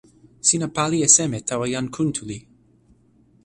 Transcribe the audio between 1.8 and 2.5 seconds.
Kuntuli?